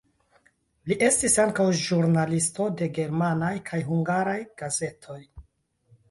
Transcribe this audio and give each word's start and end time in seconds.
Li 0.91 0.95
estis 1.07 1.33
ankaŭ 1.41 1.65
ĵurnalisto 1.81 2.65
de 2.79 2.87
germanaj 2.95 3.51
kaj 3.67 3.81
hungaraj 3.91 4.33
gazetoj. 4.63 5.19